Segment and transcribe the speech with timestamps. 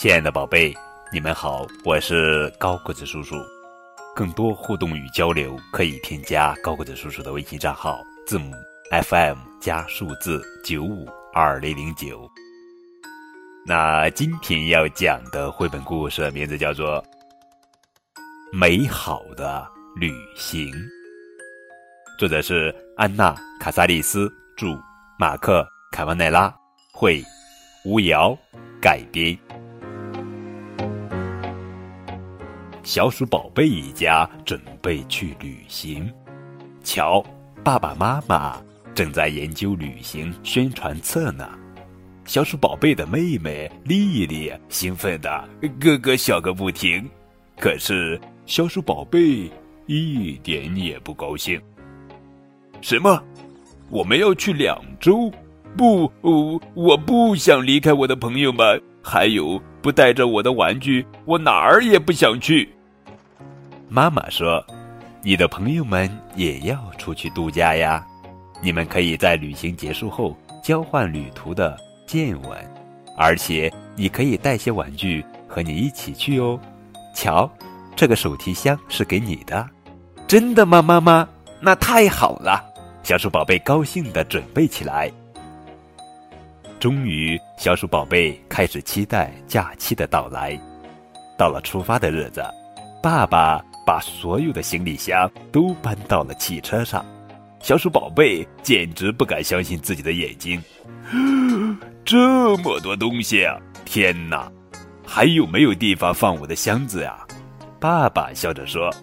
[0.00, 0.74] 亲爱的宝贝，
[1.12, 3.36] 你们好，我是高个子叔叔。
[4.16, 8.50] 更多互动与交流，可以添加高个子叔叔的微信账号，字母
[8.90, 12.26] FM 加数字九五二零零九。
[13.66, 16.96] 那今天要讲的绘本故事名字叫做
[18.50, 20.72] 《美好的旅行》，
[22.18, 24.68] 作者是安娜·卡萨利斯，著，
[25.18, 25.60] 马克·
[25.94, 26.50] 卡瓦奈拉，
[26.90, 27.22] 绘，
[27.84, 28.34] 吴瑶
[28.80, 29.38] 改编。
[32.90, 36.12] 小鼠宝贝一家准备去旅行，
[36.82, 37.24] 瞧，
[37.62, 38.60] 爸爸妈妈
[38.96, 41.48] 正在研究旅行宣传册呢。
[42.24, 45.48] 小鼠宝贝的妹妹丽丽兴奋的
[45.78, 47.08] 咯咯笑个不停，
[47.60, 49.48] 可是小鼠宝贝
[49.86, 51.62] 一点也不高兴。
[52.80, 53.22] 什么？
[53.88, 55.30] 我们要去两周？
[55.76, 56.10] 不，
[56.74, 62.68] 我不想离开我的朋友们，还有不带着我的玩具，我哪儿也不想去。
[63.92, 64.64] 妈妈说
[65.20, 68.06] ：“你的朋友们也要出去度假呀，
[68.62, 72.56] 你们可以在旅行结束后交换旅途的见闻，
[73.18, 76.56] 而且你可以带些玩具和你一起去哦。
[77.16, 77.50] 瞧，
[77.96, 79.68] 这个手提箱是给你的，
[80.28, 81.28] 真的吗，妈妈？
[81.58, 82.64] 那太好了！”
[83.02, 85.10] 小鼠宝贝高兴地准备起来。
[86.78, 90.56] 终于，小鼠宝贝开始期待假期的到来。
[91.36, 92.44] 到了出发的日子，
[93.02, 93.60] 爸爸。
[93.90, 97.04] 把所有的行李箱都搬到了汽车上，
[97.58, 100.62] 小鼠宝贝简直不敢相信自己的眼睛，
[102.04, 103.58] 这么多东西啊！
[103.84, 104.48] 天哪，
[105.04, 107.26] 还有没有地方放我的箱子呀？
[107.80, 108.94] 爸爸笑着说：“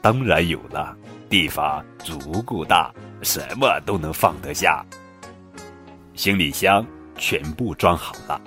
[0.00, 0.96] 当然有了，
[1.28, 4.82] 地方足够大，什么都能放得下。”
[6.16, 6.82] 行李箱
[7.18, 8.40] 全部装好了，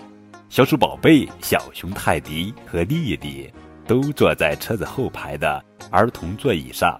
[0.49, 3.47] 小鼠宝贝、小熊泰迪和丽丽
[3.87, 5.63] 都坐在车子后排的。
[5.91, 6.99] 儿童座椅上，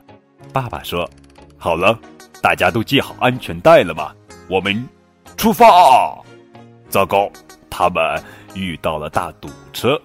[0.52, 1.10] 爸爸说
[1.58, 1.98] ：“好了，
[2.42, 4.14] 大家都系好安全带了吗？
[4.50, 4.88] 我们
[5.38, 5.66] 出发。”
[6.90, 7.28] 糟糕，
[7.72, 8.22] 他们
[8.54, 10.00] 遇到了大堵车，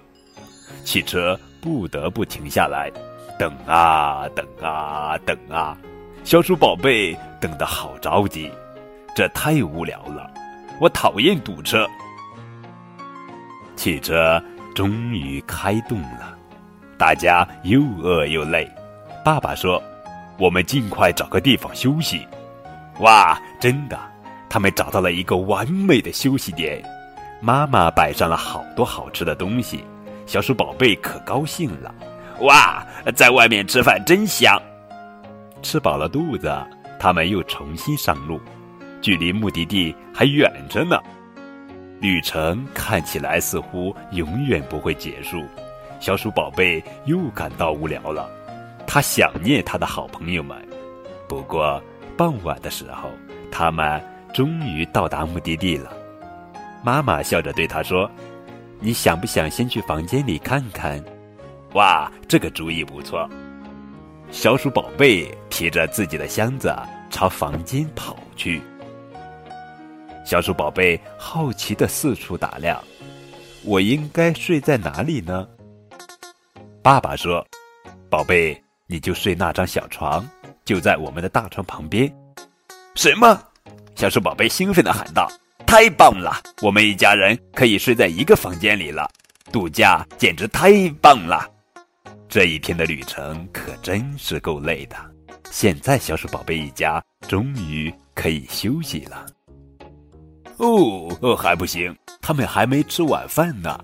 [0.85, 2.91] 汽车不得不停下来，
[3.39, 5.77] 等啊等啊等啊，
[6.25, 8.51] 小鼠宝贝等得好着急，
[9.15, 10.31] 这太无聊了，
[10.81, 11.87] 我讨厌堵车。
[13.77, 14.43] 汽车
[14.75, 16.38] 终于开动了，
[16.99, 18.69] 大家又饿又累。
[19.25, 19.83] 爸爸说
[20.39, 22.27] ：“我们尽快找个地方休息。”
[23.01, 23.97] 哇，真的，
[24.51, 26.83] 他们找到了一个完美的休息点。
[27.41, 29.85] 妈妈摆上了好多好吃的东西，
[30.27, 31.95] 小鼠宝贝可高兴了。
[32.41, 32.85] 哇，
[33.15, 34.61] 在外面吃饭真香！
[35.63, 36.53] 吃饱了肚子，
[36.99, 38.41] 他们又重新上路，
[39.01, 40.99] 距离目的地还远着呢。
[42.01, 45.45] 旅程看起来似乎永远不会结束，
[46.01, 48.29] 小鼠宝贝又感到无聊了。
[48.87, 50.57] 他想念他的好朋友们，
[51.29, 51.83] 不过
[52.17, 53.11] 傍晚的时候，
[53.51, 55.93] 他们终于到达目的地了。
[56.83, 58.11] 妈妈笑着对他说
[58.81, 61.03] ：“你想不想先去房间里看看？”
[61.75, 63.29] 哇，这个主意不错！
[64.31, 66.75] 小鼠宝贝提着自己的箱子
[67.11, 68.63] 朝房间跑去。
[70.25, 72.83] 小鼠宝贝好奇的四处打量
[73.65, 75.47] ：“我应该睡在哪里呢？”
[76.83, 77.47] 爸爸说
[78.11, 80.27] ：“宝贝。”你就睡那张小床，
[80.65, 82.11] 就在我们的大床旁边。
[82.95, 83.39] 什么？
[83.95, 85.31] 小鼠宝贝兴奋的喊道
[85.69, 86.41] ：“太棒了！
[86.63, 89.07] 我们一家人可以睡在一个房间里了，
[89.53, 91.47] 度假简直太棒了！”
[92.31, 94.97] 这一天的旅程可真是够累的。
[95.51, 99.27] 现在，小鼠宝贝一家终于可以休息了。
[100.57, 103.79] 哦，还不行，他们还没吃晚饭呢。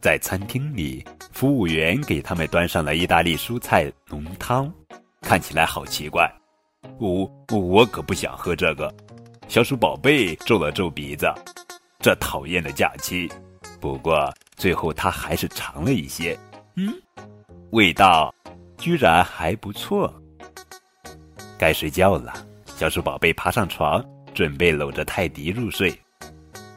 [0.00, 1.04] 在餐厅里。
[1.42, 4.72] 服务员给他们端上了意大利蔬菜浓汤，
[5.22, 6.32] 看起来好奇怪。
[7.00, 8.94] 我我可不想喝这个。
[9.48, 11.26] 小鼠宝贝皱了皱鼻子，
[11.98, 13.28] 这讨厌的假期。
[13.80, 16.38] 不过最后他还是尝了一些，
[16.76, 16.94] 嗯，
[17.72, 18.32] 味道
[18.78, 20.14] 居然还不错。
[21.58, 22.32] 该睡觉了，
[22.76, 24.00] 小鼠宝贝爬上床，
[24.32, 25.92] 准备搂着泰迪入睡。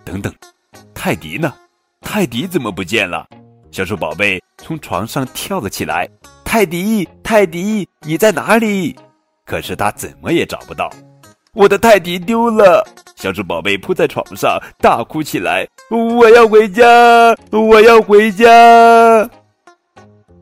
[0.04, 0.34] 等等，
[0.96, 1.54] 泰迪呢？
[2.02, 3.28] 泰迪怎么不见了？
[3.70, 4.42] 小鼠宝贝。
[4.66, 6.10] 从床上跳了起来，
[6.44, 8.96] 泰迪，泰迪，你在哪里？
[9.46, 10.90] 可是他怎么也找不到，
[11.54, 12.84] 我的泰迪丢了。
[13.16, 16.84] 小猪宝贝扑在床上大哭起来，我要回家，
[17.52, 18.50] 我要回家。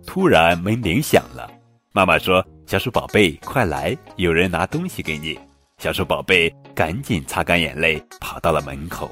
[0.08, 1.52] 突然门铃响了，
[1.92, 5.38] 妈妈说：“小鼠宝贝，快来，有人拿东西给你。”
[5.78, 9.12] 小鼠宝贝赶紧擦干眼泪，跑到了门口。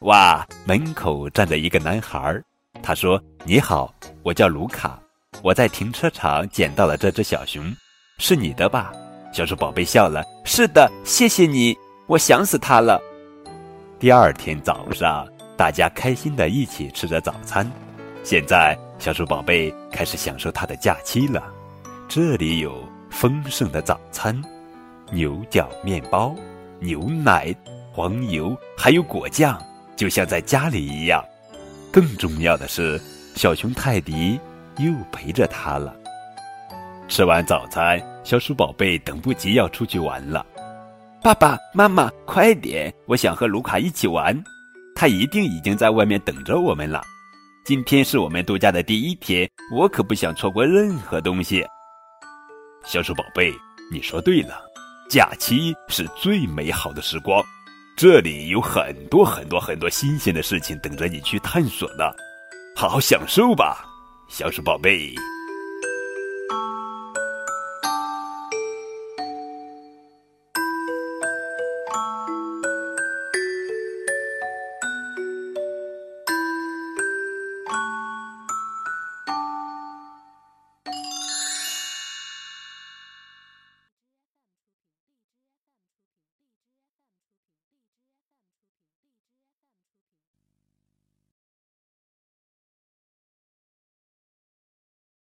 [0.00, 2.38] 哇，门口站着一个男孩，
[2.80, 3.92] 他说：“你好，
[4.22, 4.98] 我叫卢卡，
[5.42, 7.64] 我在停车场捡到了这只小熊，
[8.18, 8.92] 是你的吧？”
[9.32, 11.76] 小鼠宝贝笑了：“是的，谢谢你，
[12.06, 13.00] 我想死它了。”
[13.98, 15.26] 第二天早上，
[15.56, 17.70] 大家开心的一起吃着早餐。
[18.24, 21.42] 现在，小鼠宝贝开始享受它的假期了。
[22.08, 24.40] 这里有丰盛的早餐，
[25.10, 26.34] 牛角面包、
[26.78, 27.54] 牛奶、
[27.92, 29.60] 黄油，还有果酱，
[29.96, 31.24] 就像在家里一样。
[31.92, 32.98] 更重要的是，
[33.36, 34.40] 小熊泰迪
[34.78, 35.94] 又陪着他了。
[37.06, 40.44] 吃完早餐，小鼠宝贝等不及要出去玩了。
[41.22, 42.92] 爸爸妈妈，快点！
[43.04, 44.42] 我想和卢卡一起玩，
[44.94, 47.02] 他一定已经在外面等着我们了。
[47.62, 51.62] 今天是我们度假的第一天，我可不想错过任何东西。
[52.86, 53.52] 小鼠宝贝，
[53.92, 54.62] 你说对了，
[55.10, 57.44] 假期是最美好的时光，
[57.94, 62.04] 这里有很多很多很多新鲜的事情等着你去探索呢，
[62.74, 63.84] 好好享受吧，
[64.28, 65.14] 小鼠宝贝。